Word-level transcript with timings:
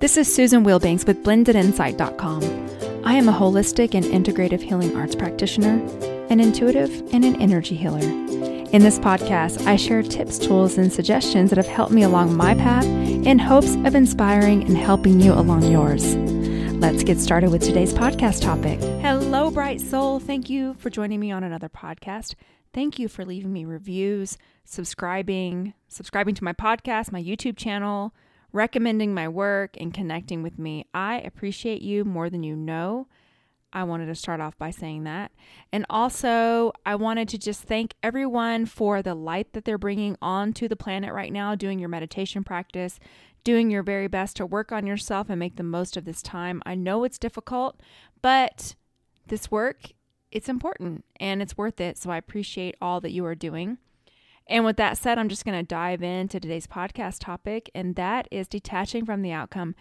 This 0.00 0.16
is 0.16 0.32
Susan 0.32 0.62
Wilbanks 0.62 1.04
with 1.04 1.24
blendedinsight.com. 1.24 2.44
I 3.04 3.14
am 3.14 3.28
a 3.28 3.32
holistic 3.32 3.96
and 3.96 4.04
integrative 4.04 4.62
healing 4.62 4.96
arts 4.96 5.16
practitioner, 5.16 5.84
an 6.30 6.38
intuitive, 6.38 7.02
and 7.12 7.24
an 7.24 7.42
energy 7.42 7.74
healer. 7.74 7.98
In 7.98 8.82
this 8.82 9.00
podcast, 9.00 9.66
I 9.66 9.74
share 9.74 10.04
tips, 10.04 10.38
tools, 10.38 10.78
and 10.78 10.92
suggestions 10.92 11.50
that 11.50 11.56
have 11.56 11.66
helped 11.66 11.90
me 11.90 12.04
along 12.04 12.36
my 12.36 12.54
path 12.54 12.84
in 12.84 13.40
hopes 13.40 13.74
of 13.74 13.96
inspiring 13.96 14.62
and 14.62 14.78
helping 14.78 15.18
you 15.18 15.32
along 15.32 15.64
yours. 15.64 16.14
Let's 16.76 17.02
get 17.02 17.18
started 17.18 17.50
with 17.50 17.64
today's 17.64 17.92
podcast 17.92 18.42
topic. 18.42 18.78
Hello, 19.02 19.50
bright 19.50 19.80
soul. 19.80 20.20
Thank 20.20 20.48
you 20.48 20.74
for 20.74 20.90
joining 20.90 21.18
me 21.18 21.32
on 21.32 21.42
another 21.42 21.68
podcast. 21.68 22.36
Thank 22.72 23.00
you 23.00 23.08
for 23.08 23.24
leaving 23.24 23.52
me 23.52 23.64
reviews, 23.64 24.38
subscribing, 24.64 25.74
subscribing 25.88 26.36
to 26.36 26.44
my 26.44 26.52
podcast, 26.52 27.10
my 27.10 27.20
YouTube 27.20 27.56
channel, 27.56 28.14
recommending 28.52 29.14
my 29.14 29.28
work, 29.28 29.76
and 29.78 29.92
connecting 29.92 30.42
with 30.42 30.58
me. 30.58 30.86
I 30.94 31.20
appreciate 31.20 31.82
you 31.82 32.04
more 32.04 32.30
than 32.30 32.42
you 32.42 32.56
know. 32.56 33.08
I 33.72 33.84
wanted 33.84 34.06
to 34.06 34.14
start 34.14 34.40
off 34.40 34.56
by 34.56 34.70
saying 34.70 35.04
that. 35.04 35.30
And 35.72 35.84
also, 35.90 36.72
I 36.86 36.94
wanted 36.94 37.28
to 37.28 37.38
just 37.38 37.62
thank 37.62 37.94
everyone 38.02 38.64
for 38.64 39.02
the 39.02 39.14
light 39.14 39.52
that 39.52 39.64
they're 39.66 39.76
bringing 39.76 40.16
onto 40.22 40.68
the 40.68 40.76
planet 40.76 41.12
right 41.12 41.32
now, 41.32 41.54
doing 41.54 41.78
your 41.78 41.90
meditation 41.90 42.44
practice, 42.44 42.98
doing 43.44 43.70
your 43.70 43.82
very 43.82 44.08
best 44.08 44.36
to 44.36 44.46
work 44.46 44.72
on 44.72 44.86
yourself 44.86 45.28
and 45.28 45.38
make 45.38 45.56
the 45.56 45.62
most 45.62 45.96
of 45.96 46.06
this 46.06 46.22
time. 46.22 46.62
I 46.64 46.74
know 46.74 47.04
it's 47.04 47.18
difficult, 47.18 47.80
but 48.22 48.74
this 49.26 49.50
work, 49.50 49.92
it's 50.32 50.48
important 50.48 51.04
and 51.20 51.42
it's 51.42 51.56
worth 51.56 51.80
it. 51.80 51.98
So 51.98 52.10
I 52.10 52.16
appreciate 52.16 52.76
all 52.80 53.00
that 53.02 53.12
you 53.12 53.24
are 53.26 53.34
doing. 53.34 53.78
And 54.48 54.64
with 54.64 54.76
that 54.78 54.96
said, 54.96 55.18
I'm 55.18 55.28
just 55.28 55.44
going 55.44 55.58
to 55.58 55.62
dive 55.62 56.02
into 56.02 56.40
today's 56.40 56.66
podcast 56.66 57.18
topic, 57.20 57.70
and 57.74 57.96
that 57.96 58.26
is 58.30 58.48
detaching 58.48 59.04
from 59.04 59.20
the 59.20 59.32
outcome. 59.32 59.74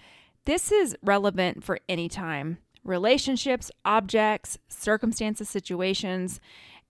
This 0.46 0.72
is 0.72 0.96
relevant 1.02 1.64
for 1.64 1.80
any 1.88 2.10
time 2.10 2.60
relationships, 2.84 3.70
objects, 3.84 4.58
circumstances, 4.70 5.50
situations. 5.50 6.40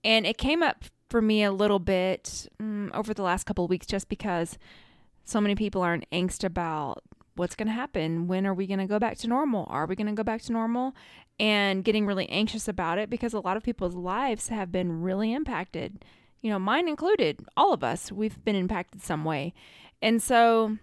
And 0.04 0.26
it 0.26 0.38
came 0.38 0.62
up 0.62 0.84
for 1.10 1.20
me 1.20 1.42
a 1.42 1.50
little 1.50 1.80
bit 1.80 2.46
um, 2.60 2.92
over 2.94 3.12
the 3.12 3.22
last 3.22 3.44
couple 3.44 3.64
of 3.64 3.70
weeks 3.70 3.86
just 3.86 4.08
because 4.08 4.58
so 5.24 5.40
many 5.40 5.56
people 5.56 5.82
are 5.82 5.94
in 5.94 6.04
angst 6.12 6.44
about 6.44 7.02
what's 7.34 7.56
going 7.56 7.66
to 7.66 7.72
happen. 7.72 8.28
When 8.28 8.46
are 8.46 8.54
we 8.54 8.68
going 8.68 8.78
to 8.78 8.86
go 8.86 9.00
back 9.00 9.18
to 9.18 9.28
normal? 9.28 9.66
Are 9.70 9.86
we 9.86 9.96
going 9.96 10.06
to 10.06 10.12
go 10.12 10.22
back 10.22 10.42
to 10.42 10.52
normal? 10.52 10.94
And 11.40 11.84
getting 11.84 12.06
really 12.06 12.28
anxious 12.28 12.68
about 12.68 12.98
it 12.98 13.10
because 13.10 13.32
a 13.32 13.40
lot 13.40 13.56
of 13.56 13.62
people's 13.62 13.94
lives 13.94 14.48
have 14.48 14.70
been 14.70 15.02
really 15.02 15.32
impacted 15.32 16.04
you 16.40 16.50
know, 16.50 16.58
mine 16.58 16.88
included, 16.88 17.44
all 17.56 17.72
of 17.72 17.82
us, 17.82 18.12
we've 18.12 18.42
been 18.44 18.56
impacted 18.56 19.02
some 19.02 19.24
way. 19.24 19.54
And 20.00 20.22
so 20.22 20.78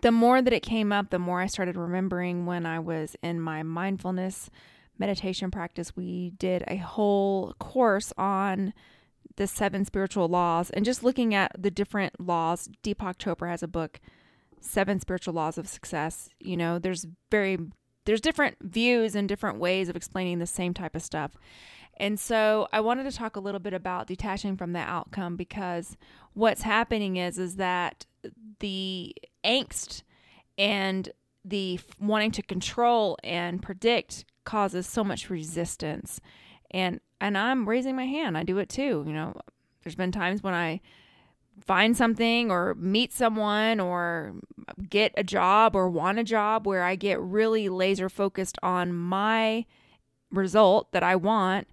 the 0.00 0.12
more 0.12 0.40
that 0.40 0.52
it 0.52 0.62
came 0.62 0.92
up, 0.92 1.10
the 1.10 1.18
more 1.18 1.40
I 1.40 1.46
started 1.46 1.76
remembering 1.76 2.46
when 2.46 2.66
I 2.66 2.78
was 2.78 3.16
in 3.22 3.40
my 3.40 3.62
mindfulness 3.62 4.50
meditation 4.98 5.50
practice. 5.50 5.94
We 5.94 6.30
did 6.30 6.64
a 6.66 6.76
whole 6.76 7.54
course 7.58 8.12
on 8.16 8.72
the 9.36 9.46
seven 9.46 9.84
spiritual 9.84 10.28
laws 10.28 10.70
and 10.70 10.84
just 10.84 11.02
looking 11.04 11.34
at 11.34 11.52
the 11.58 11.70
different 11.70 12.18
laws. 12.20 12.68
Deepak 12.82 13.18
Chopra 13.18 13.50
has 13.50 13.62
a 13.62 13.68
book, 13.68 14.00
Seven 14.60 14.98
Spiritual 15.00 15.34
Laws 15.34 15.58
of 15.58 15.68
Success. 15.68 16.30
You 16.40 16.56
know, 16.56 16.78
there's 16.78 17.06
very 17.30 17.58
there's 18.06 18.20
different 18.20 18.56
views 18.62 19.14
and 19.14 19.28
different 19.28 19.58
ways 19.58 19.88
of 19.88 19.96
explaining 19.96 20.38
the 20.38 20.46
same 20.46 20.72
type 20.72 20.94
of 20.94 21.02
stuff. 21.02 21.32
And 21.96 22.20
so 22.20 22.68
I 22.72 22.80
wanted 22.80 23.04
to 23.04 23.12
talk 23.12 23.36
a 23.36 23.40
little 23.40 23.60
bit 23.60 23.72
about 23.72 24.06
detaching 24.06 24.56
from 24.56 24.72
the 24.72 24.80
outcome 24.80 25.36
because 25.36 25.96
what's 26.34 26.62
happening 26.62 27.16
is 27.16 27.38
is 27.38 27.56
that 27.56 28.04
the 28.60 29.14
angst 29.44 30.02
and 30.58 31.10
the 31.44 31.80
wanting 32.00 32.32
to 32.32 32.42
control 32.42 33.16
and 33.22 33.62
predict 33.62 34.24
causes 34.44 34.86
so 34.86 35.02
much 35.02 35.30
resistance. 35.30 36.20
And 36.70 37.00
and 37.20 37.38
I'm 37.38 37.68
raising 37.68 37.96
my 37.96 38.04
hand. 38.04 38.36
I 38.36 38.42
do 38.42 38.58
it 38.58 38.68
too. 38.68 39.04
You 39.06 39.12
know, 39.12 39.34
there's 39.82 39.94
been 39.94 40.12
times 40.12 40.42
when 40.42 40.54
I 40.54 40.80
find 41.64 41.96
something 41.96 42.50
or 42.50 42.74
meet 42.74 43.12
someone 43.12 43.80
or 43.80 44.34
get 44.90 45.12
a 45.16 45.24
job 45.24 45.74
or 45.74 45.88
want 45.88 46.18
a 46.18 46.24
job 46.24 46.66
where 46.66 46.82
I 46.82 46.96
get 46.96 47.18
really 47.20 47.70
laser 47.70 48.10
focused 48.10 48.58
on 48.62 48.92
my 48.92 49.64
result 50.30 50.92
that 50.92 51.02
I 51.02 51.16
want 51.16 51.68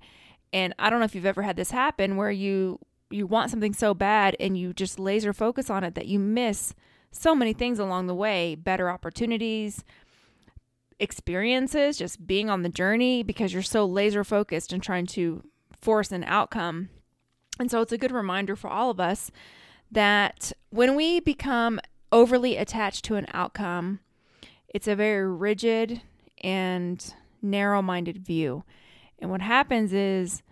and 0.53 0.73
I 0.77 0.89
don't 0.89 0.99
know 0.99 1.05
if 1.05 1.15
you've 1.15 1.25
ever 1.25 1.41
had 1.41 1.57
this 1.57 1.71
happen 1.71 2.15
where 2.15 2.31
you 2.31 2.79
you 3.09 3.27
want 3.27 3.51
something 3.51 3.73
so 3.73 3.93
bad 3.93 4.35
and 4.39 4.57
you 4.57 4.73
just 4.73 4.97
laser 4.97 5.33
focus 5.33 5.69
on 5.69 5.83
it 5.83 5.95
that 5.95 6.07
you 6.07 6.17
miss 6.17 6.73
so 7.11 7.35
many 7.35 7.53
things 7.53 7.77
along 7.77 8.07
the 8.07 8.15
way, 8.15 8.55
better 8.55 8.89
opportunities, 8.89 9.83
experiences, 10.99 11.97
just 11.97 12.25
being 12.25 12.49
on 12.49 12.63
the 12.63 12.69
journey 12.69 13.21
because 13.21 13.53
you're 13.53 13.61
so 13.61 13.85
laser 13.85 14.23
focused 14.23 14.73
and 14.73 14.81
trying 14.81 15.05
to 15.05 15.43
force 15.79 16.11
an 16.11 16.23
outcome. 16.23 16.89
And 17.59 17.69
so 17.69 17.81
it's 17.81 17.91
a 17.91 17.99
good 17.99 18.11
reminder 18.11 18.55
for 18.55 18.69
all 18.69 18.89
of 18.89 18.99
us 18.99 19.29
that 19.91 20.51
when 20.71 20.95
we 20.95 21.19
become 21.19 21.79
overly 22.11 22.57
attached 22.57 23.05
to 23.05 23.15
an 23.15 23.27
outcome, 23.31 23.99
it's 24.67 24.87
a 24.87 24.95
very 24.95 25.29
rigid 25.31 26.01
and 26.43 27.13
narrow 27.43 27.83
minded 27.83 28.25
view. 28.25 28.63
And 29.23 29.31
what 29.31 29.41
happens 29.41 29.93
is 29.93 30.43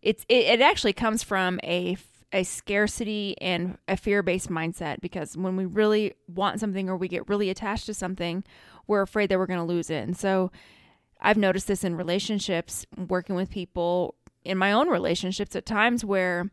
it's 0.00 0.24
it, 0.26 0.46
it 0.46 0.60
actually 0.62 0.94
comes 0.94 1.22
from 1.22 1.60
a 1.62 1.98
a 2.32 2.42
scarcity 2.42 3.36
and 3.42 3.76
a 3.86 3.96
fear-based 3.96 4.48
mindset 4.48 5.00
because 5.02 5.36
when 5.36 5.54
we 5.54 5.66
really 5.66 6.14
want 6.26 6.60
something 6.60 6.88
or 6.88 6.96
we 6.96 7.08
get 7.08 7.28
really 7.28 7.50
attached 7.50 7.84
to 7.86 7.94
something, 7.94 8.42
we're 8.86 9.02
afraid 9.02 9.28
that 9.28 9.38
we're 9.38 9.46
going 9.46 9.60
to 9.60 9.64
lose 9.64 9.90
it. 9.90 10.02
And 10.02 10.16
so 10.16 10.50
I've 11.20 11.36
noticed 11.36 11.68
this 11.68 11.84
in 11.84 11.94
relationships, 11.94 12.86
working 12.96 13.36
with 13.36 13.50
people 13.50 14.14
in 14.44 14.56
my 14.56 14.72
own 14.72 14.88
relationships 14.88 15.54
at 15.54 15.66
times 15.66 16.06
where 16.06 16.50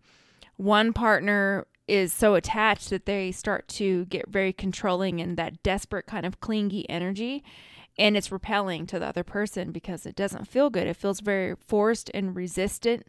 one 0.58 0.92
partner 0.92 1.66
is 1.88 2.14
so 2.14 2.36
attached 2.36 2.90
that 2.90 3.06
they 3.06 3.32
start 3.32 3.68
to 3.70 4.06
get 4.06 4.28
very 4.28 4.52
controlling 4.54 5.22
and 5.22 5.38
that 5.38 5.64
desperate 5.64 6.08
kind 6.08 6.26
of 6.26 6.42
clingy 6.42 6.88
energy 6.90 7.44
and 7.98 8.16
it's 8.16 8.32
repelling 8.32 8.86
to 8.88 9.00
the 9.00 9.06
other 9.06 9.24
person 9.24 9.72
because 9.72 10.06
it 10.06 10.16
doesn't 10.16 10.48
feel 10.48 10.70
good. 10.70 10.88
It 10.88 10.96
feels 10.96 11.20
very 11.20 11.56
forced 11.56 12.10
and 12.14 12.36
resistant. 12.36 13.06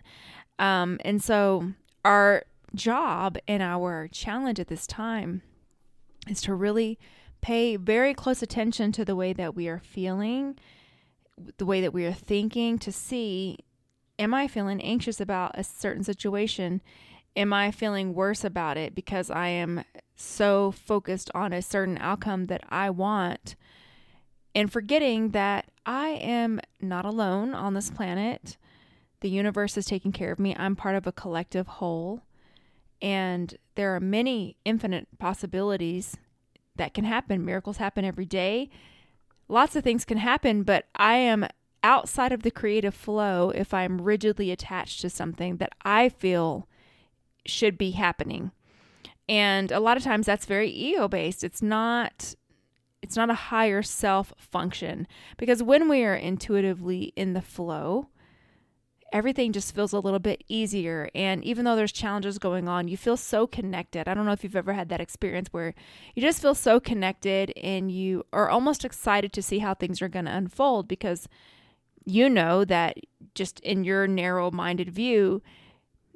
Um, 0.59 0.99
and 1.05 1.23
so, 1.23 1.73
our 2.05 2.45
job 2.75 3.39
and 3.47 3.63
our 3.63 4.09
challenge 4.09 4.59
at 4.59 4.69
this 4.69 4.87
time 4.87 5.43
is 6.29 6.41
to 6.43 6.55
really 6.55 6.99
pay 7.41 7.77
very 7.77 8.15
close 8.15 8.43
attention 8.43 8.93
to 8.93 9.05
the 9.05 9.17
way 9.17 9.33
that 9.33 9.55
we 9.55 9.69
are 9.69 9.79
feeling, 9.81 10.57
the 11.59 11.67
way 11.67 11.81
that 11.81 11.93
we 11.93 12.07
are 12.07 12.13
thinking, 12.13 12.79
to 12.79 12.93
see 12.93 13.59
am 14.19 14.35
I 14.35 14.47
feeling 14.47 14.81
anxious 14.81 15.21
about 15.21 15.59
a 15.59 15.65
certain 15.65 16.05
situation? 16.05 16.81
Am 17.35 17.53
I 17.53 17.71
feeling 17.71 18.15
worse 18.15 18.45
about 18.45 18.77
it 18.77 18.95
because 18.95 19.31
I 19.31 19.49
am 19.49 19.85
so 20.15 20.71
focused 20.71 21.31
on 21.35 21.53
a 21.53 21.63
certain 21.63 21.99
outcome 21.99 22.47
that 22.47 22.63
I 22.69 22.91
want? 22.91 23.57
And 24.55 24.73
forgetting 24.73 25.31
that 25.31 25.67
I 25.87 26.11
am 26.11 26.61
not 26.81 27.05
alone 27.05 27.55
on 27.55 27.75
this 27.75 27.91
planet. 27.91 28.57
The 29.21 29.31
universe 29.31 29.77
is 29.77 29.87
taking 29.87 30.13
care 30.13 30.33
of 30.33 30.39
me. 30.39 30.55
I'm 30.57 30.77
part 30.77 30.97
of 30.97 31.07
a 31.07 31.13
collective 31.13 31.67
whole. 31.67 32.23
And 33.01 33.57
there 33.75 33.95
are 33.95 34.01
many 34.01 34.57
infinite 34.65 35.09
possibilities 35.19 36.17
that 36.77 36.95
can 36.95 37.05
happen. 37.05 37.45
Miracles 37.45 37.79
happen 37.79 38.05
every 38.05 38.25
day. 38.25 38.71
Lots 39.49 39.77
of 39.77 39.85
things 39.85 40.05
can 40.05 40.19
happen, 40.19 40.63
but 40.63 40.87
I 40.95 41.15
am 41.17 41.47
outside 41.83 42.33
of 42.33 42.43
the 42.43 42.51
creative 42.51 42.95
flow 42.95 43.51
if 43.51 43.75
I'm 43.75 44.01
rigidly 44.01 44.51
attached 44.51 45.01
to 45.01 45.11
something 45.11 45.57
that 45.57 45.73
I 45.83 46.09
feel 46.09 46.69
should 47.45 47.77
be 47.77 47.93
happening. 47.93 48.53
And 49.29 49.73
a 49.73 49.81
lot 49.81 49.97
of 49.97 50.03
times 50.03 50.27
that's 50.27 50.47
very 50.47 50.71
ego 50.71 51.09
based. 51.09 51.43
It's 51.43 51.63
not 51.63 52.35
it's 53.13 53.17
not 53.19 53.29
a 53.29 53.35
higher 53.35 53.83
self 53.83 54.33
function 54.39 55.07
because 55.37 55.63
when 55.63 55.87
we 55.87 56.03
are 56.03 56.15
intuitively 56.15 57.13
in 57.15 57.35
the 57.35 57.43
flow, 57.43 58.09
everything 59.13 59.53
just 59.53 59.75
feels 59.75 59.93
a 59.93 60.01
little 60.01 60.19
bit 60.19 60.43
easier. 60.49 61.11
And 61.15 61.45
even 61.45 61.67
though 61.67 61.77
there's 61.77 61.93
challenges 61.93 62.39
going 62.39 62.69
on, 62.69 62.89
you 62.89 62.97
feel 62.97 63.19
so 63.19 63.47
connected. 63.47 64.09
I 64.09 64.15
don't 64.15 64.25
know 64.25 64.33
if 64.33 64.43
you've 64.43 64.57
ever 64.57 64.73
had 64.73 64.89
that 64.89 65.03
experience 65.03 65.49
where 65.51 65.75
you 66.15 66.23
just 66.23 66.41
feel 66.41 66.55
so 66.55 66.81
connected 66.81 67.53
and 67.63 67.91
you 67.93 68.25
are 68.33 68.49
almost 68.49 68.83
excited 68.83 69.31
to 69.35 69.43
see 69.43 69.59
how 69.59 69.75
things 69.75 70.01
are 70.01 70.09
going 70.09 70.25
to 70.25 70.35
unfold 70.35 70.89
because 70.89 71.29
you 72.07 72.31
know 72.31 72.65
that 72.65 72.97
just 73.35 73.61
in 73.61 73.85
your 73.85 74.07
narrow 74.07 74.51
minded 74.51 74.89
view, 74.89 75.43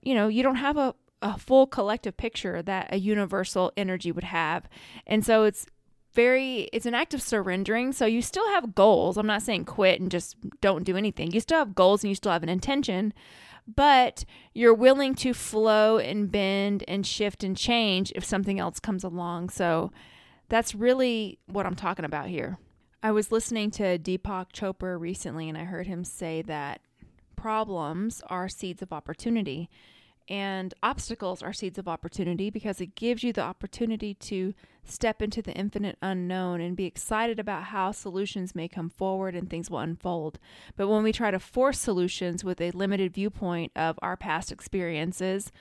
you 0.02 0.14
know, 0.14 0.28
you 0.28 0.42
don't 0.42 0.56
have 0.56 0.78
a, 0.78 0.94
a 1.20 1.36
full 1.36 1.66
collective 1.66 2.16
picture 2.16 2.62
that 2.62 2.88
a 2.90 2.96
universal 2.96 3.70
energy 3.76 4.10
would 4.10 4.24
have. 4.24 4.66
And 5.06 5.26
so 5.26 5.44
it's 5.44 5.66
very 6.16 6.68
it's 6.72 6.86
an 6.86 6.94
act 6.94 7.14
of 7.14 7.22
surrendering. 7.22 7.92
So 7.92 8.06
you 8.06 8.22
still 8.22 8.48
have 8.54 8.74
goals. 8.74 9.16
I'm 9.16 9.28
not 9.28 9.42
saying 9.42 9.66
quit 9.66 10.00
and 10.00 10.10
just 10.10 10.36
don't 10.60 10.84
do 10.84 10.96
anything. 10.96 11.30
You 11.32 11.40
still 11.40 11.58
have 11.60 11.76
goals 11.76 12.02
and 12.02 12.08
you 12.08 12.16
still 12.16 12.32
have 12.32 12.42
an 12.42 12.48
intention 12.48 13.12
but 13.68 14.24
you're 14.54 14.72
willing 14.72 15.12
to 15.12 15.34
flow 15.34 15.98
and 15.98 16.30
bend 16.30 16.84
and 16.86 17.04
shift 17.04 17.42
and 17.42 17.56
change 17.56 18.12
if 18.14 18.24
something 18.24 18.60
else 18.60 18.78
comes 18.78 19.02
along. 19.04 19.50
So 19.50 19.90
That's 20.48 20.74
really 20.74 21.38
what 21.46 21.66
I'm 21.66 21.74
talking 21.74 22.04
about 22.04 22.28
here. 22.28 22.58
I 23.02 23.10
was 23.10 23.32
listening 23.32 23.70
to 23.72 23.98
Deepak 23.98 24.52
Chopra 24.52 24.98
recently 24.98 25.48
and 25.48 25.58
I 25.58 25.64
heard 25.64 25.86
him 25.86 26.04
say 26.04 26.42
that 26.42 26.80
problems 27.36 28.22
are 28.28 28.48
seeds 28.48 28.82
of 28.82 28.92
opportunity 28.92 29.68
and 30.28 30.74
obstacles 30.82 31.42
are 31.42 31.52
seeds 31.52 31.78
of 31.78 31.86
opportunity 31.86 32.50
because 32.50 32.80
it 32.80 32.94
gives 32.94 33.22
you 33.22 33.32
the 33.32 33.42
opportunity 33.42 34.14
to 34.14 34.54
step 34.84 35.22
into 35.22 35.40
the 35.40 35.52
infinite 35.52 35.98
unknown 36.02 36.60
and 36.60 36.76
be 36.76 36.84
excited 36.84 37.38
about 37.38 37.64
how 37.64 37.92
solutions 37.92 38.54
may 38.54 38.68
come 38.68 38.88
forward 38.88 39.34
and 39.34 39.48
things 39.48 39.70
will 39.70 39.78
unfold. 39.78 40.38
But 40.76 40.88
when 40.88 41.02
we 41.02 41.12
try 41.12 41.30
to 41.30 41.38
force 41.38 41.78
solutions 41.78 42.44
with 42.44 42.60
a 42.60 42.70
limited 42.72 43.14
viewpoint 43.14 43.72
of 43.76 43.98
our 44.02 44.16
past 44.16 44.50
experiences 44.50 45.52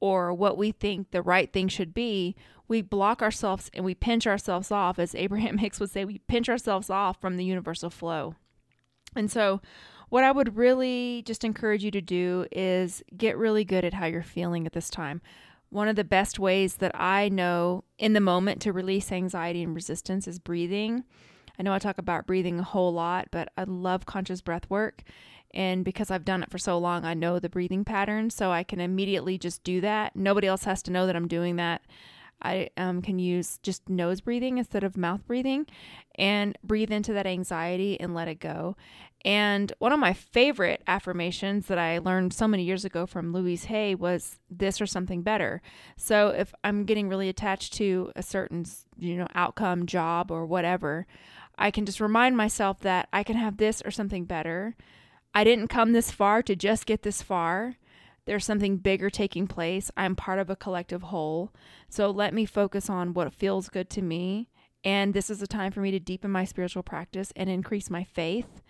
or 0.00 0.32
what 0.32 0.56
we 0.56 0.72
think 0.72 1.10
the 1.10 1.22
right 1.22 1.52
thing 1.52 1.68
should 1.68 1.94
be, 1.94 2.34
we 2.66 2.82
block 2.82 3.20
ourselves 3.22 3.70
and 3.74 3.84
we 3.84 3.94
pinch 3.94 4.26
ourselves 4.26 4.70
off, 4.70 4.98
as 4.98 5.14
Abraham 5.18 5.58
Hicks 5.58 5.80
would 5.80 5.90
say, 5.90 6.04
we 6.04 6.18
pinch 6.18 6.48
ourselves 6.48 6.90
off 6.90 7.20
from 7.20 7.36
the 7.36 7.44
universal 7.44 7.90
flow. 7.90 8.34
And 9.14 9.30
so, 9.30 9.60
what 10.14 10.22
I 10.22 10.30
would 10.30 10.56
really 10.56 11.24
just 11.26 11.42
encourage 11.42 11.82
you 11.82 11.90
to 11.90 12.00
do 12.00 12.46
is 12.52 13.02
get 13.16 13.36
really 13.36 13.64
good 13.64 13.84
at 13.84 13.94
how 13.94 14.06
you're 14.06 14.22
feeling 14.22 14.64
at 14.64 14.72
this 14.72 14.88
time. 14.88 15.20
One 15.70 15.88
of 15.88 15.96
the 15.96 16.04
best 16.04 16.38
ways 16.38 16.76
that 16.76 16.92
I 16.94 17.28
know 17.28 17.82
in 17.98 18.12
the 18.12 18.20
moment 18.20 18.62
to 18.62 18.72
release 18.72 19.10
anxiety 19.10 19.64
and 19.64 19.74
resistance 19.74 20.28
is 20.28 20.38
breathing. 20.38 21.02
I 21.58 21.64
know 21.64 21.74
I 21.74 21.80
talk 21.80 21.98
about 21.98 22.28
breathing 22.28 22.60
a 22.60 22.62
whole 22.62 22.92
lot, 22.92 23.26
but 23.32 23.48
I 23.56 23.64
love 23.64 24.06
conscious 24.06 24.40
breath 24.40 24.70
work. 24.70 25.02
And 25.52 25.84
because 25.84 26.12
I've 26.12 26.24
done 26.24 26.44
it 26.44 26.50
for 26.52 26.58
so 26.58 26.78
long, 26.78 27.04
I 27.04 27.14
know 27.14 27.40
the 27.40 27.48
breathing 27.48 27.84
pattern. 27.84 28.30
So 28.30 28.52
I 28.52 28.62
can 28.62 28.78
immediately 28.78 29.36
just 29.36 29.64
do 29.64 29.80
that. 29.80 30.14
Nobody 30.14 30.46
else 30.46 30.62
has 30.62 30.80
to 30.84 30.92
know 30.92 31.08
that 31.08 31.16
I'm 31.16 31.26
doing 31.26 31.56
that. 31.56 31.82
I 32.44 32.70
um, 32.76 33.02
can 33.02 33.18
use 33.18 33.58
just 33.62 33.88
nose 33.88 34.20
breathing 34.20 34.58
instead 34.58 34.84
of 34.84 34.96
mouth 34.96 35.26
breathing 35.26 35.66
and 36.16 36.56
breathe 36.62 36.92
into 36.92 37.14
that 37.14 37.26
anxiety 37.26 37.98
and 37.98 38.14
let 38.14 38.28
it 38.28 38.38
go. 38.38 38.76
And 39.24 39.72
one 39.78 39.92
of 39.92 39.98
my 39.98 40.12
favorite 40.12 40.82
affirmations 40.86 41.66
that 41.66 41.78
I 41.78 41.98
learned 41.98 42.34
so 42.34 42.46
many 42.46 42.62
years 42.62 42.84
ago 42.84 43.06
from 43.06 43.32
Louise 43.32 43.64
Hay 43.64 43.94
was 43.94 44.38
this 44.50 44.82
or 44.82 44.86
something 44.86 45.22
better. 45.22 45.62
So 45.96 46.28
if 46.28 46.54
I'm 46.62 46.84
getting 46.84 47.08
really 47.08 47.30
attached 47.30 47.72
to 47.74 48.12
a 48.14 48.22
certain, 48.22 48.66
you 48.98 49.16
know, 49.16 49.26
outcome, 49.34 49.86
job 49.86 50.30
or 50.30 50.44
whatever, 50.44 51.06
I 51.56 51.70
can 51.70 51.86
just 51.86 52.00
remind 52.00 52.36
myself 52.36 52.80
that 52.80 53.08
I 53.14 53.22
can 53.22 53.36
have 53.36 53.56
this 53.56 53.80
or 53.82 53.90
something 53.90 54.26
better. 54.26 54.76
I 55.34 55.42
didn't 55.42 55.68
come 55.68 55.92
this 55.92 56.10
far 56.10 56.42
to 56.42 56.54
just 56.54 56.84
get 56.84 57.02
this 57.02 57.22
far. 57.22 57.76
There's 58.26 58.44
something 58.44 58.78
bigger 58.78 59.10
taking 59.10 59.46
place. 59.46 59.90
I'm 59.96 60.16
part 60.16 60.38
of 60.38 60.48
a 60.50 60.56
collective 60.56 61.02
whole. 61.02 61.52
So 61.88 62.10
let 62.10 62.32
me 62.32 62.46
focus 62.46 62.88
on 62.88 63.14
what 63.14 63.32
feels 63.34 63.68
good 63.68 63.90
to 63.90 64.02
me. 64.02 64.48
And 64.82 65.14
this 65.14 65.30
is 65.30 65.40
a 65.40 65.46
time 65.46 65.72
for 65.72 65.80
me 65.80 65.90
to 65.90 65.98
deepen 65.98 66.30
my 66.30 66.44
spiritual 66.44 66.82
practice 66.82 67.32
and 67.36 67.48
increase 67.48 67.88
my 67.88 68.04
faith. 68.04 68.62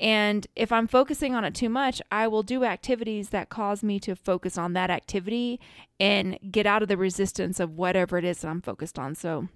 And 0.00 0.46
if 0.56 0.72
I'm 0.72 0.88
focusing 0.88 1.34
on 1.34 1.44
it 1.44 1.54
too 1.54 1.68
much, 1.68 2.02
I 2.10 2.26
will 2.26 2.42
do 2.42 2.64
activities 2.64 3.28
that 3.28 3.48
cause 3.48 3.84
me 3.84 4.00
to 4.00 4.16
focus 4.16 4.58
on 4.58 4.72
that 4.72 4.90
activity 4.90 5.60
and 6.00 6.38
get 6.50 6.66
out 6.66 6.82
of 6.82 6.88
the 6.88 6.96
resistance 6.96 7.60
of 7.60 7.76
whatever 7.76 8.18
it 8.18 8.24
is 8.24 8.40
that 8.40 8.48
I'm 8.48 8.60
focused 8.60 8.98
on. 8.98 9.14
So, 9.14 9.48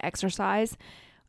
exercise. 0.00 0.76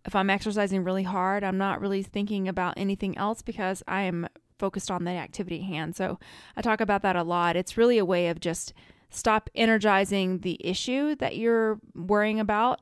If 0.06 0.16
I'm 0.16 0.30
exercising 0.30 0.84
really 0.84 1.04
hard, 1.04 1.44
I'm 1.44 1.58
not 1.58 1.80
really 1.80 2.04
thinking 2.04 2.48
about 2.48 2.74
anything 2.76 3.18
else 3.18 3.42
because 3.42 3.84
I 3.88 4.02
am 4.02 4.28
focused 4.58 4.92
on 4.92 5.04
the 5.04 5.12
activity 5.12 5.60
at 5.60 5.66
hand. 5.66 5.96
So, 5.96 6.20
I 6.56 6.62
talk 6.62 6.82
about 6.82 7.02
that 7.04 7.16
a 7.16 7.24
lot. 7.24 7.56
It's 7.56 7.78
really 7.78 7.98
a 7.98 8.06
way 8.06 8.28
of 8.28 8.40
just 8.40 8.74
stop 9.10 9.50
energizing 9.56 10.40
the 10.40 10.58
issue 10.66 11.16
that 11.16 11.38
you're 11.38 11.80
worrying 11.94 12.40
about 12.40 12.82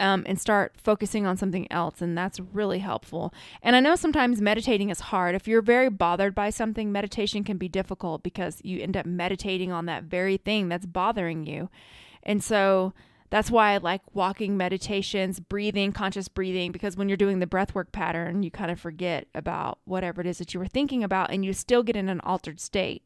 um, 0.00 0.24
and 0.26 0.40
start 0.40 0.72
focusing 0.82 1.26
on 1.26 1.36
something 1.36 1.70
else. 1.70 2.00
And 2.00 2.16
that's 2.16 2.40
really 2.40 2.78
helpful. 2.78 3.34
And 3.62 3.76
I 3.76 3.80
know 3.80 3.94
sometimes 3.94 4.40
meditating 4.40 4.88
is 4.88 5.00
hard. 5.00 5.34
If 5.34 5.46
you're 5.46 5.62
very 5.62 5.90
bothered 5.90 6.34
by 6.34 6.50
something, 6.50 6.90
meditation 6.90 7.44
can 7.44 7.58
be 7.58 7.68
difficult 7.68 8.22
because 8.22 8.60
you 8.64 8.80
end 8.80 8.96
up 8.96 9.06
meditating 9.06 9.70
on 9.70 9.86
that 9.86 10.04
very 10.04 10.38
thing 10.38 10.68
that's 10.68 10.86
bothering 10.86 11.44
you. 11.44 11.68
And 12.22 12.42
so 12.42 12.94
that's 13.30 13.50
why 13.50 13.72
I 13.72 13.76
like 13.78 14.02
walking 14.12 14.56
meditations, 14.56 15.38
breathing, 15.38 15.92
conscious 15.92 16.26
breathing, 16.26 16.72
because 16.72 16.96
when 16.96 17.08
you're 17.08 17.16
doing 17.16 17.38
the 17.38 17.46
breathwork 17.46 17.92
pattern, 17.92 18.42
you 18.42 18.50
kind 18.50 18.72
of 18.72 18.80
forget 18.80 19.28
about 19.34 19.78
whatever 19.84 20.20
it 20.20 20.26
is 20.26 20.38
that 20.38 20.52
you 20.52 20.58
were 20.58 20.66
thinking 20.66 21.04
about 21.04 21.30
and 21.30 21.44
you 21.44 21.52
still 21.52 21.84
get 21.84 21.96
in 21.96 22.08
an 22.08 22.20
altered 22.20 22.60
state. 22.60 23.04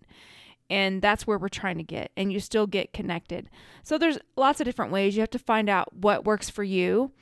And 0.71 1.03
that's 1.03 1.27
where 1.27 1.37
we're 1.37 1.49
trying 1.49 1.77
to 1.77 1.85
get 1.85 2.11
and 2.17 2.33
you 2.33 2.41
still 2.41 2.67
get 2.67 2.95
connected. 2.95 3.51
So 3.83 3.99
there's 3.99 4.19
lots 4.35 4.61
of 4.61 4.65
different 4.65 4.93
ways. 4.93 5.15
You 5.15 5.21
have 5.21 5.31
to 5.31 5.39
find 5.39 5.69
out 5.69 5.95
what 5.95 6.25
works 6.25 6.49
for 6.49 6.65
you. 6.65 7.13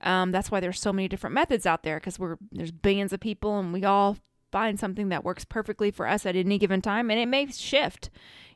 Um, 0.00 0.32
that's 0.32 0.50
why 0.50 0.58
there's 0.58 0.80
so 0.80 0.92
many 0.92 1.06
different 1.06 1.34
methods 1.34 1.64
out 1.64 1.84
there 1.84 1.98
because 1.98 2.18
we're 2.18 2.38
there's 2.50 2.72
billions 2.72 3.12
of 3.12 3.20
people 3.20 3.58
and 3.58 3.72
we 3.72 3.84
all 3.84 4.16
find 4.50 4.80
something 4.80 5.10
that 5.10 5.24
works 5.24 5.44
perfectly 5.44 5.90
for 5.90 6.06
us 6.08 6.24
at 6.24 6.36
any 6.36 6.58
given 6.58 6.80
time 6.80 7.10
and 7.10 7.20
it 7.20 7.26
may 7.26 7.46
shift 7.46 8.10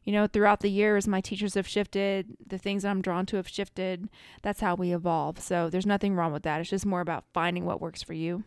you 0.05 0.13
know 0.13 0.27
throughout 0.27 0.61
the 0.61 0.71
years 0.71 1.07
my 1.09 1.21
teachers 1.21 1.55
have 1.55 1.67
shifted 1.67 2.37
the 2.47 2.59
things 2.59 2.83
that 2.83 2.91
i'm 2.91 3.03
drawn 3.03 3.27
to 3.27 3.37
have 3.37 3.49
shifted 3.49 4.09
that's 4.43 4.61
how 4.61 4.75
we 4.75 4.93
evolve 4.93 5.39
so 5.39 5.69
there's 5.71 5.87
nothing 5.87 6.15
wrong 6.15 6.33
with 6.33 6.43
that 6.43 6.61
it's 6.61 6.71
just 6.71 6.87
more 6.87 7.01
about 7.01 7.25
finding 7.33 7.65
what 7.65 7.81
works 7.81 8.03
for 8.03 8.15
you 8.15 8.45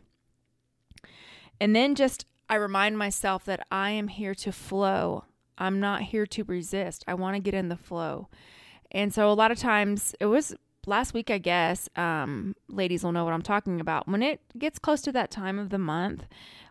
and 1.59 1.75
then 1.75 1.95
just 1.95 2.25
i 2.49 2.55
remind 2.55 2.97
myself 2.97 3.45
that 3.45 3.65
i 3.71 3.89
am 3.89 4.07
here 4.07 4.35
to 4.35 4.51
flow 4.51 5.23
I'm 5.57 5.79
not 5.79 6.01
here 6.01 6.25
to 6.27 6.43
resist. 6.43 7.03
I 7.07 7.13
want 7.13 7.35
to 7.35 7.39
get 7.39 7.53
in 7.53 7.69
the 7.69 7.77
flow. 7.77 8.27
And 8.91 9.13
so 9.13 9.31
a 9.31 9.33
lot 9.33 9.51
of 9.51 9.57
times 9.57 10.15
it 10.19 10.25
was 10.25 10.55
last 10.85 11.13
week, 11.13 11.31
I 11.31 11.37
guess, 11.37 11.89
um, 11.95 12.55
ladies 12.67 13.03
will 13.03 13.11
know 13.11 13.23
what 13.23 13.33
I'm 13.33 13.41
talking 13.41 13.79
about. 13.79 14.07
When 14.07 14.21
it 14.21 14.41
gets 14.57 14.79
close 14.79 15.01
to 15.01 15.11
that 15.13 15.31
time 15.31 15.57
of 15.59 15.69
the 15.69 15.77
month, 15.77 16.25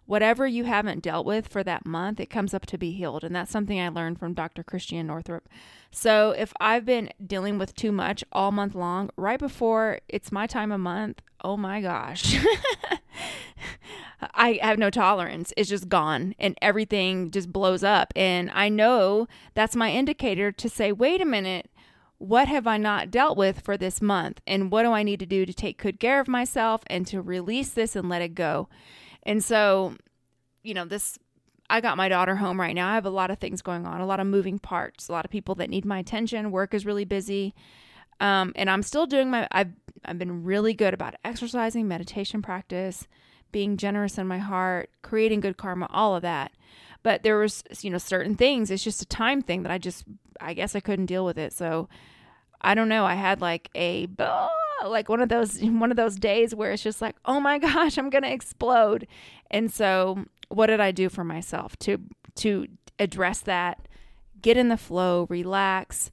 whatever 0.07 0.47
you 0.47 0.65
haven't 0.65 1.03
dealt 1.03 1.27
with 1.27 1.49
for 1.49 1.63
that 1.65 1.87
month, 1.87 2.21
it 2.21 2.31
comes 2.31 2.53
up 2.53 2.67
to 2.67 2.79
be 2.79 2.93
healed. 2.93 3.25
And 3.25 3.35
that's 3.35 3.51
something 3.51 3.81
I 3.81 3.89
learned 3.89 4.19
from 4.19 4.35
Dr. 4.35 4.63
Christiane 4.63 5.07
Northrup. 5.07 5.49
So 5.91 6.31
if 6.33 6.53
I've 6.61 6.85
been 6.85 7.11
dealing 7.25 7.59
with 7.59 7.75
too 7.75 7.93
much 7.93 8.25
all 8.33 8.53
month 8.53 8.75
long, 8.75 9.11
right 9.17 9.39
before 9.39 10.01
it's 10.09 10.33
my 10.33 10.47
time 10.47 10.73
of 10.73 10.81
month, 10.81 11.23
oh 11.43 11.57
my 11.57 11.81
gosh. 11.81 12.37
I 14.35 14.59
have 14.63 14.79
no 14.79 14.91
tolerance. 14.91 15.53
It's 15.57 15.69
just 15.69 15.89
gone 15.89 16.35
and 16.39 16.57
everything 16.61 17.31
just 17.31 17.53
blows 17.53 17.85
up. 17.85 18.13
And 18.17 18.51
I 18.53 18.69
know 18.69 19.27
that's 19.55 19.77
my 19.77 19.91
indicator 19.91 20.51
to 20.53 20.69
say, 20.69 20.93
wait 20.93 21.21
a 21.21 21.27
minute, 21.27 21.71
what 22.19 22.49
have 22.49 22.67
I 22.67 22.77
not 22.79 23.11
dealt 23.11 23.37
with 23.37 23.61
for 23.61 23.77
this 23.77 24.01
month? 24.01 24.41
And 24.47 24.71
what 24.71 24.83
do 24.83 24.93
I 24.93 25.03
need 25.03 25.21
to 25.21 25.27
do 25.27 25.45
to 25.45 25.53
take 25.53 25.83
good 25.83 26.01
care 26.01 26.21
of 26.21 26.29
myself 26.29 26.83
and 26.87 27.07
to 27.09 27.21
release 27.21 27.71
this 27.71 27.97
and 27.97 28.09
let 28.09 28.23
it 28.23 28.35
go? 28.35 28.69
And 29.27 29.43
so, 29.43 29.97
you 30.63 30.75
know, 30.75 30.85
this, 30.85 31.19
I 31.71 31.81
got 31.81 31.97
my 31.97 32.09
daughter 32.09 32.37
home 32.37 32.61
right 32.61 32.75
now. 32.75 32.91
I 32.91 32.95
have 32.95 33.07
a 33.07 33.11
lot 33.11 33.31
of 33.31 33.39
things 33.39 33.63
going 33.63 33.87
on, 33.87 34.01
a 34.01 34.07
lot 34.07 34.21
of 34.21 34.27
moving 34.27 34.59
parts, 34.59 35.09
a 35.09 35.13
lot 35.13 35.25
of 35.25 35.31
people 35.31 35.55
that 35.57 35.71
need 35.71 35.85
my 35.85 35.99
attention. 35.99 36.51
Work 36.51 36.75
is 36.75 36.85
really 36.85 37.05
busy. 37.05 37.55
Um, 38.21 38.53
and 38.55 38.71
I'm 38.71 38.83
still 38.83 39.07
doing 39.07 39.31
my, 39.31 39.49
I've, 39.51 39.73
I've 40.05 40.19
been 40.19 40.45
really 40.45 40.75
good 40.75 40.95
about 40.95 41.15
exercising, 41.25 41.89
meditation 41.89 42.43
practice, 42.43 43.09
being 43.51 43.77
generous 43.77 44.19
in 44.19 44.27
my 44.27 44.39
heart, 44.39 44.91
creating 45.03 45.41
good 45.41 45.57
karma, 45.57 45.87
all 45.91 46.15
of 46.15 46.23
that. 46.23 46.53
But 47.03 47.23
there 47.23 47.39
was, 47.39 47.63
you 47.81 47.91
know, 47.91 47.99
certain 47.99 48.35
things. 48.35 48.71
It's 48.71 48.85
just 48.85 49.03
a 49.03 49.07
time 49.07 49.43
thing 49.43 49.63
that 49.63 49.73
I 49.73 49.79
just, 49.79 50.05
I 50.41 50.55
guess 50.55 50.75
I 50.75 50.81
couldn't 50.81 51.07
deal 51.07 51.25
with 51.25 51.39
it. 51.39 51.53
So 51.53 51.89
I 52.61 52.75
don't 52.75 52.89
know. 52.89 53.05
I 53.05 53.15
had 53.15 53.41
like 53.41 53.69
a, 53.75 54.07
Oh, 54.83 54.89
like 54.89 55.09
one 55.09 55.21
of 55.21 55.29
those, 55.29 55.61
one 55.63 55.91
of 55.91 55.97
those 55.97 56.17
days 56.17 56.55
where 56.55 56.73
it's 56.73 56.83
just 56.83 57.03
like, 57.03 57.17
oh 57.25 57.41
my 57.41 57.59
gosh, 57.67 57.99
I'm 57.99 58.11
gonna 58.11 58.29
explode. 58.29 59.07
And 59.51 59.73
so, 59.73 60.25
what 60.49 60.67
did 60.67 60.81
I 60.81 60.91
do 60.91 61.09
for 61.09 61.25
myself 61.25 61.77
to 61.81 61.99
to 62.37 62.67
address 62.99 63.41
that? 63.41 63.89
Get 64.41 64.57
in 64.57 64.69
the 64.69 64.77
flow, 64.77 65.27
relax. 65.31 66.11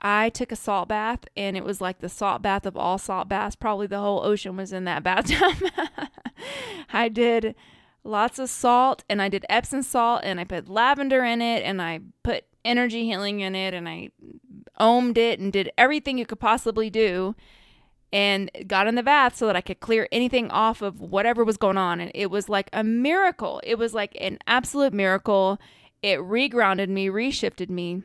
I 0.00 0.28
took 0.28 0.52
a 0.52 0.56
salt 0.56 0.88
bath 0.88 1.20
and 1.36 1.56
it 1.56 1.64
was 1.64 1.80
like 1.80 2.00
the 2.00 2.10
salt 2.10 2.42
bath 2.42 2.66
of 2.66 2.76
all 2.76 2.98
salt 2.98 3.28
baths. 3.28 3.56
Probably 3.56 3.86
the 3.86 3.98
whole 3.98 4.22
ocean 4.24 4.56
was 4.56 4.72
in 4.72 4.84
that 4.84 5.02
bathtub. 5.02 5.54
I 6.92 7.08
did 7.08 7.54
lots 8.04 8.38
of 8.38 8.48
salt 8.50 9.04
and 9.08 9.20
I 9.20 9.28
did 9.28 9.46
Epsom 9.48 9.82
salt 9.82 10.20
and 10.22 10.38
I 10.38 10.44
put 10.44 10.68
lavender 10.68 11.24
in 11.24 11.42
it 11.42 11.62
and 11.64 11.80
I 11.80 12.00
put 12.22 12.44
energy 12.64 13.04
healing 13.04 13.40
in 13.40 13.54
it 13.54 13.74
and 13.74 13.88
I 13.88 14.10
ohmed 14.78 15.16
it 15.16 15.40
and 15.40 15.52
did 15.52 15.70
everything 15.78 16.18
you 16.18 16.26
could 16.26 16.40
possibly 16.40 16.90
do 16.90 17.34
and 18.16 18.50
got 18.66 18.86
in 18.86 18.94
the 18.94 19.02
bath 19.02 19.36
so 19.36 19.46
that 19.46 19.56
I 19.56 19.60
could 19.60 19.80
clear 19.80 20.08
anything 20.10 20.50
off 20.50 20.80
of 20.80 21.02
whatever 21.02 21.44
was 21.44 21.58
going 21.58 21.76
on. 21.76 22.00
And 22.00 22.10
it 22.14 22.30
was 22.30 22.48
like 22.48 22.70
a 22.72 22.82
miracle. 22.82 23.60
It 23.62 23.74
was 23.74 23.92
like 23.92 24.16
an 24.18 24.38
absolute 24.46 24.94
miracle. 24.94 25.58
It 26.00 26.20
regrounded 26.20 26.88
me, 26.88 27.08
reshifted 27.08 27.68
me. 27.68 28.04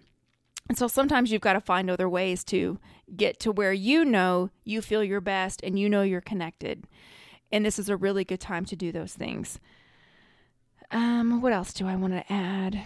And 0.68 0.78
so 0.78 0.90
sometimes 0.90 1.32
you've 1.32 1.40
got 1.40 1.54
to 1.54 1.62
find 1.62 1.90
other 1.90 2.10
ways 2.10 2.44
to 2.46 2.78
get 3.16 3.40
to 3.40 3.54
where 3.54 3.72
you 3.72 4.04
know 4.04 4.50
you 4.66 4.82
feel 4.82 5.02
your 5.02 5.22
best 5.22 5.62
and 5.64 5.80
you 5.80 5.88
know 5.88 6.02
you're 6.02 6.20
connected. 6.20 6.84
And 7.50 7.66
this 7.66 7.80
is 7.80 7.88
a 7.88 7.96
really 7.96 8.26
good 8.26 8.42
time 8.42 8.66
to 8.66 8.76
do 8.76 8.92
those 8.92 9.14
things. 9.14 9.62
Um, 10.92 11.40
what 11.40 11.54
else 11.54 11.72
do 11.72 11.88
I 11.88 11.96
want 11.96 12.12
to 12.12 12.34
add? 12.34 12.84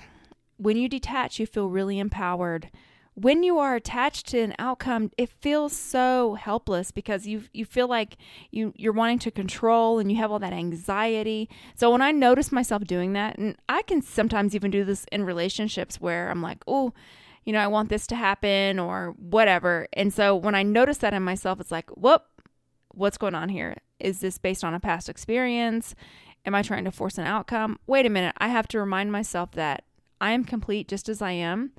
When 0.58 0.78
you 0.78 0.88
detach, 0.88 1.40
you 1.40 1.48
feel 1.48 1.70
really 1.70 1.98
empowered. 1.98 2.70
When 3.16 3.44
you 3.44 3.58
are 3.60 3.76
attached 3.76 4.28
to 4.28 4.40
an 4.40 4.54
outcome, 4.60 5.10
it 5.18 5.30
feels 5.30 5.74
so 5.74 6.36
helpless 6.36 6.92
because 6.92 7.26
you 7.26 7.44
you 7.54 7.64
feel 7.66 7.88
like 7.88 8.18
you 8.52 8.74
you're 8.76 8.94
wanting 8.94 9.20
to 9.20 9.32
control 9.32 10.00
and 10.00 10.12
you 10.12 10.18
have 10.18 10.32
all 10.32 10.40
that 10.40 10.52
anxiety. 10.54 11.50
So 11.76 11.90
when 11.90 12.02
I 12.02 12.12
notice 12.12 12.52
myself 12.52 12.84
doing 12.84 13.14
that, 13.14 13.38
and 13.38 13.56
I 13.70 13.84
can 13.84 14.02
sometimes 14.02 14.54
even 14.54 14.70
do 14.70 14.84
this 14.84 15.06
in 15.14 15.24
relationships 15.24 16.00
where 16.02 16.30
I'm 16.30 16.42
like, 16.42 16.64
oh, 16.68 16.94
you 17.46 17.54
know, 17.54 17.60
I 17.60 17.68
want 17.68 17.88
this 17.88 18.06
to 18.08 18.16
happen 18.16 18.80
or 18.80 19.16
whatever. 19.18 19.88
And 19.94 20.14
so 20.14 20.36
when 20.36 20.56
I 20.56 20.64
notice 20.64 20.98
that 20.98 21.14
in 21.14 21.24
myself, 21.24 21.62
it's 21.62 21.72
like, 21.72 21.90
whoop, 21.92 22.24
what's 22.90 23.18
going 23.18 23.36
on 23.36 23.48
here? 23.48 23.78
Is 23.98 24.20
this 24.20 24.38
based 24.38 24.66
on 24.66 24.74
a 24.74 24.80
past 24.80 25.08
experience? 25.08 25.96
Am 26.46 26.54
I 26.54 26.62
trying 26.62 26.84
to 26.84 26.92
force 26.92 27.18
an 27.18 27.26
outcome? 27.26 27.80
Wait 27.88 28.06
a 28.06 28.10
minute. 28.10 28.36
I 28.40 28.50
have 28.50 28.68
to 28.70 28.80
remind 28.80 29.14
myself 29.14 29.52
that 29.54 29.86
I 30.20 30.32
am 30.32 30.44
complete 30.44 30.90
just 30.90 31.08
as 31.08 31.22
I 31.22 31.32
am 31.32 31.72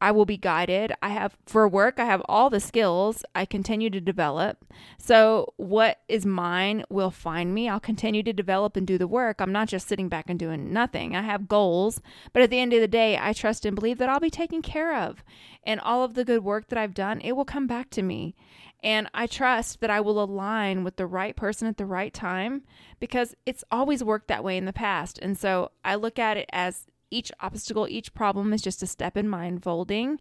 I 0.00 0.10
will 0.10 0.24
be 0.24 0.36
guided. 0.36 0.92
I 1.02 1.10
have 1.10 1.36
for 1.46 1.68
work, 1.68 1.98
I 1.98 2.04
have 2.04 2.22
all 2.28 2.50
the 2.50 2.60
skills 2.60 3.24
I 3.34 3.44
continue 3.44 3.90
to 3.90 4.00
develop. 4.00 4.64
So, 4.98 5.52
what 5.56 6.00
is 6.08 6.26
mine 6.26 6.84
will 6.88 7.10
find 7.10 7.54
me. 7.54 7.68
I'll 7.68 7.80
continue 7.80 8.22
to 8.22 8.32
develop 8.32 8.76
and 8.76 8.86
do 8.86 8.98
the 8.98 9.06
work. 9.06 9.40
I'm 9.40 9.52
not 9.52 9.68
just 9.68 9.88
sitting 9.88 10.08
back 10.08 10.28
and 10.28 10.38
doing 10.38 10.72
nothing. 10.72 11.14
I 11.14 11.22
have 11.22 11.48
goals, 11.48 12.00
but 12.32 12.42
at 12.42 12.50
the 12.50 12.60
end 12.60 12.72
of 12.72 12.80
the 12.80 12.88
day, 12.88 13.18
I 13.20 13.32
trust 13.32 13.64
and 13.64 13.74
believe 13.74 13.98
that 13.98 14.08
I'll 14.08 14.20
be 14.20 14.30
taken 14.30 14.62
care 14.62 14.96
of. 14.96 15.22
And 15.64 15.80
all 15.80 16.04
of 16.04 16.14
the 16.14 16.24
good 16.24 16.44
work 16.44 16.68
that 16.68 16.78
I've 16.78 16.94
done, 16.94 17.20
it 17.20 17.32
will 17.32 17.44
come 17.44 17.66
back 17.66 17.90
to 17.90 18.02
me. 18.02 18.34
And 18.82 19.08
I 19.14 19.26
trust 19.26 19.80
that 19.80 19.90
I 19.90 20.00
will 20.00 20.22
align 20.22 20.82
with 20.82 20.96
the 20.96 21.06
right 21.06 21.36
person 21.36 21.68
at 21.68 21.76
the 21.76 21.86
right 21.86 22.12
time 22.12 22.62
because 22.98 23.36
it's 23.46 23.62
always 23.70 24.02
worked 24.02 24.26
that 24.28 24.42
way 24.42 24.56
in 24.56 24.64
the 24.64 24.72
past. 24.72 25.20
And 25.22 25.38
so 25.38 25.70
I 25.84 25.94
look 25.94 26.18
at 26.18 26.36
it 26.36 26.50
as 26.52 26.86
each 27.12 27.30
obstacle, 27.40 27.86
each 27.88 28.14
problem 28.14 28.52
is 28.52 28.62
just 28.62 28.82
a 28.82 28.86
step 28.86 29.16
in 29.16 29.28
my 29.28 29.44
unfolding. 29.44 30.20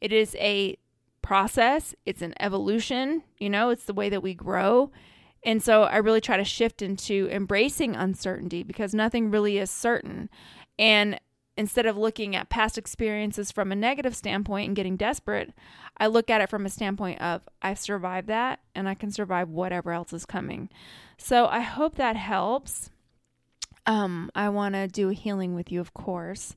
It 0.00 0.12
is 0.12 0.36
a 0.38 0.78
process, 1.22 1.94
it's 2.06 2.22
an 2.22 2.34
evolution, 2.40 3.22
you 3.38 3.50
know, 3.50 3.70
it's 3.70 3.84
the 3.84 3.94
way 3.94 4.08
that 4.08 4.22
we 4.22 4.34
grow. 4.34 4.90
And 5.42 5.62
so 5.62 5.84
I 5.84 5.96
really 5.96 6.20
try 6.20 6.36
to 6.36 6.44
shift 6.44 6.82
into 6.82 7.28
embracing 7.30 7.96
uncertainty 7.96 8.62
because 8.62 8.94
nothing 8.94 9.30
really 9.30 9.58
is 9.58 9.70
certain. 9.70 10.28
And 10.78 11.18
instead 11.56 11.86
of 11.86 11.96
looking 11.96 12.36
at 12.36 12.48
past 12.48 12.78
experiences 12.78 13.50
from 13.50 13.72
a 13.72 13.76
negative 13.76 14.16
standpoint 14.16 14.68
and 14.68 14.76
getting 14.76 14.96
desperate, 14.96 15.52
I 15.98 16.06
look 16.06 16.30
at 16.30 16.40
it 16.40 16.48
from 16.48 16.64
a 16.64 16.70
standpoint 16.70 17.20
of 17.20 17.42
I've 17.60 17.78
survived 17.78 18.28
that 18.28 18.60
and 18.74 18.88
I 18.88 18.94
can 18.94 19.10
survive 19.10 19.48
whatever 19.48 19.92
else 19.92 20.12
is 20.12 20.24
coming. 20.24 20.70
So 21.18 21.46
I 21.46 21.60
hope 21.60 21.96
that 21.96 22.16
helps. 22.16 22.90
Um, 23.86 24.30
I 24.34 24.48
want 24.48 24.74
to 24.74 24.88
do 24.88 25.10
a 25.10 25.14
healing 25.14 25.54
with 25.54 25.72
you, 25.72 25.80
of 25.80 25.94
course. 25.94 26.56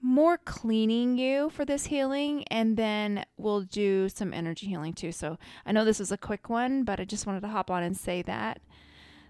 More 0.00 0.38
cleaning 0.38 1.18
you 1.18 1.50
for 1.50 1.64
this 1.64 1.86
healing, 1.86 2.44
and 2.44 2.76
then 2.76 3.24
we'll 3.36 3.62
do 3.62 4.08
some 4.08 4.32
energy 4.32 4.66
healing 4.66 4.92
too. 4.92 5.10
So 5.10 5.38
I 5.66 5.72
know 5.72 5.84
this 5.84 6.00
is 6.00 6.12
a 6.12 6.18
quick 6.18 6.48
one, 6.48 6.84
but 6.84 7.00
I 7.00 7.04
just 7.04 7.26
wanted 7.26 7.40
to 7.40 7.48
hop 7.48 7.70
on 7.70 7.82
and 7.82 7.96
say 7.96 8.22
that. 8.22 8.60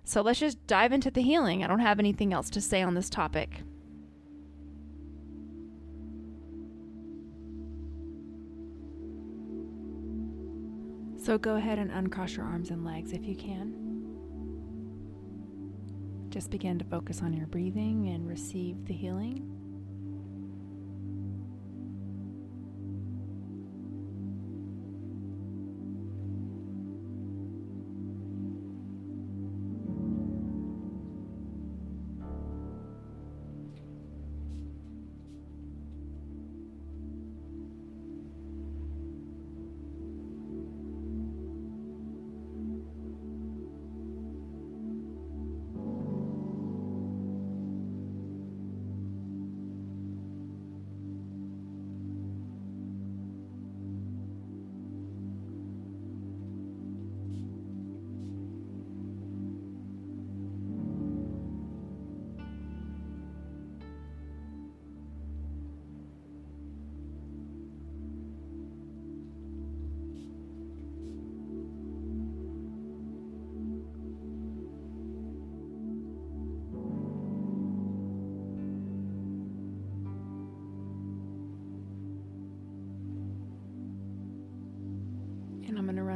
So 0.04 0.20
let's 0.20 0.40
just 0.40 0.66
dive 0.66 0.92
into 0.92 1.10
the 1.10 1.22
healing. 1.22 1.64
I 1.64 1.66
don't 1.66 1.80
have 1.80 1.98
anything 1.98 2.32
else 2.32 2.50
to 2.50 2.60
say 2.60 2.82
on 2.82 2.94
this 2.94 3.08
topic. 3.08 3.62
So 11.16 11.36
go 11.36 11.56
ahead 11.56 11.78
and 11.78 11.90
uncross 11.90 12.36
your 12.36 12.46
arms 12.46 12.70
and 12.70 12.84
legs 12.86 13.12
if 13.12 13.24
you 13.24 13.36
can. 13.36 13.87
Just 16.30 16.50
begin 16.50 16.78
to 16.78 16.84
focus 16.84 17.22
on 17.22 17.32
your 17.32 17.46
breathing 17.46 18.08
and 18.08 18.28
receive 18.28 18.84
the 18.84 18.92
healing. 18.92 19.57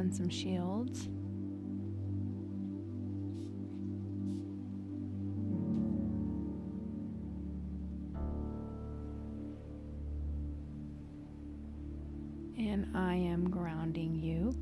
Run 0.02 0.12
some 0.12 0.28
shields. 0.28 1.06
And 12.58 12.88
I 12.96 13.14
am 13.14 13.48
grounding 13.48 14.16
you. 14.16 14.56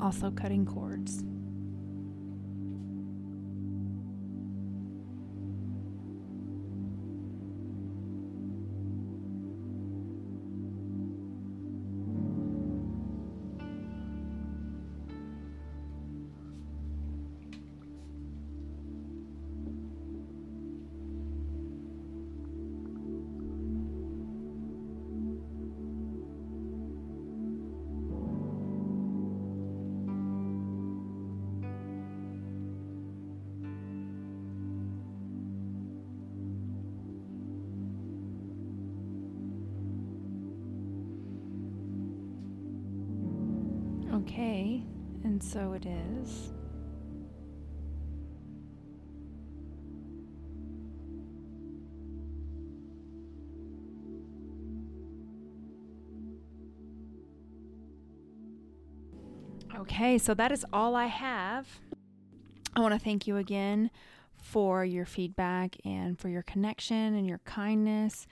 Also, 0.00 0.30
cutting 0.30 0.66
cords. 0.66 1.24
Okay, 44.34 44.82
and 45.22 45.40
so 45.40 45.74
it 45.74 45.86
is. 45.86 46.50
Okay, 59.76 60.18
so 60.18 60.34
that 60.34 60.50
is 60.50 60.66
all 60.72 60.96
I 60.96 61.06
have. 61.06 61.68
I 62.74 62.80
want 62.80 62.92
to 62.92 62.98
thank 62.98 63.28
you 63.28 63.36
again 63.36 63.88
for 64.36 64.84
your 64.84 65.06
feedback 65.06 65.76
and 65.84 66.18
for 66.18 66.28
your 66.28 66.42
connection 66.42 67.14
and 67.14 67.24
your 67.24 67.40
kindness. 67.44 68.26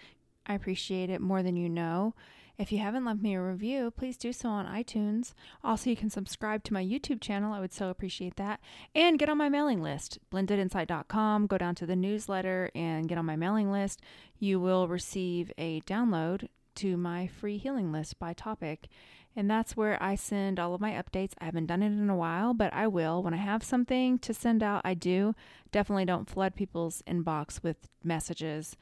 I 0.49 0.55
appreciate 0.55 1.11
it 1.11 1.21
more 1.21 1.45
than 1.45 1.55
you 1.55 1.69
know. 1.69 2.17
If 2.59 2.71
you 2.71 2.79
haven't 2.79 3.07
left 3.07 3.23
me 3.23 3.35
a 3.35 3.43
review, 3.43 3.91
please 3.91 4.17
do 4.17 4.33
so 4.33 4.49
on 4.51 4.67
iTunes. 4.67 5.33
Also, 5.65 5.89
you 5.89 5.97
can 5.97 6.11
subscribe 6.11 6.63
to 6.65 6.73
my 6.73 6.85
YouTube 6.85 7.21
channel. 7.21 7.55
I 7.55 7.61
would 7.61 7.73
so 7.73 7.89
appreciate 7.89 8.37
that. 8.37 8.61
And 8.95 9.19
get 9.19 9.31
on 9.31 9.39
my 9.39 9.49
mailing 9.49 9.83
list, 9.83 10.19
blendedinsight.com. 10.31 11.47
Go 11.47 11.59
down 11.59 11.75
to 11.77 11.87
the 11.87 11.97
newsletter 11.97 12.71
and 12.75 13.09
get 13.09 13.17
on 13.17 13.25
my 13.25 13.37
mailing 13.37 13.73
list. 13.73 14.03
You 14.39 14.61
will 14.61 14.87
receive 14.87 15.51
a 15.57 15.81
download 15.83 16.49
to 16.77 16.97
my 16.97 17.27
free 17.27 17.57
healing 17.57 17.91
list 17.91 18.19
by 18.19 18.35
topic. 18.35 18.89
And 19.35 19.51
that's 19.51 19.75
where 19.75 20.01
I 20.03 20.15
send 20.15 20.61
all 20.61 20.75
of 20.75 20.81
my 20.81 20.93
updates. 20.93 21.33
I 21.39 21.47
haven't 21.47 21.67
done 21.67 21.83
it 21.83 21.87
in 21.87 22.11
a 22.11 22.17
while, 22.17 22.53
but 22.53 22.73
I 22.75 22.87
will. 22.87 23.23
When 23.23 23.33
I 23.33 23.39
have 23.39 23.65
something 23.65 24.19
to 24.19 24.35
send 24.35 24.63
out, 24.63 24.83
I 24.85 24.93
do. 24.93 25.35
Definitely 25.71 26.05
don't 26.05 26.29
flood 26.29 26.55
people's 26.55 27.03
inbox 27.09 27.63
with 27.63 27.89
messages 28.05 28.77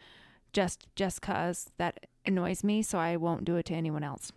just 0.53 0.87
just 0.97 1.23
cuz 1.23 1.71
that 1.79 2.07
annoys 2.25 2.65
me, 2.65 2.83
so 2.83 2.99
I 2.99 3.17
won't 3.17 3.45
do 3.45 3.57
it 3.57 3.67
to 3.67 3.75
anyone 3.75 4.03
else. 4.03 4.33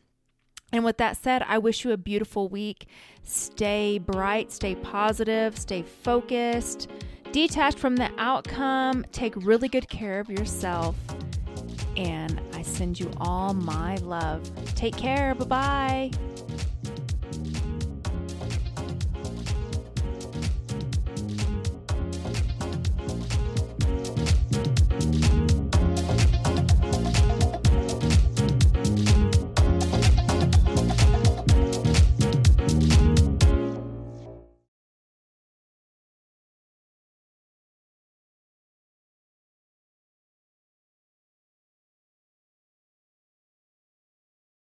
And 0.72 0.84
with 0.84 0.98
that 0.98 1.18
said, 1.18 1.44
I 1.48 1.60
wish 1.60 1.86
you 1.86 1.92
a 1.92 1.98
beautiful 1.98 2.50
week. 2.50 2.88
Stay 3.22 4.00
bright, 4.00 4.52
stay 4.52 4.74
positive, 4.74 5.58
stay 5.58 5.84
focused, 5.84 6.90
detached 7.32 7.78
from 7.78 7.96
the 7.96 8.12
outcome. 8.18 9.06
Take 9.12 9.36
really 9.36 9.68
good 9.68 9.88
care 9.88 10.20
of 10.20 10.30
yourself. 10.30 10.96
And 11.96 12.42
I 12.54 12.64
send 12.64 13.00
you 13.00 13.12
all 13.18 13.54
my 13.54 13.98
love. 13.98 14.42
Take 14.74 14.98
care. 14.98 15.36
Bye 15.36 15.46
bye. 15.46 16.33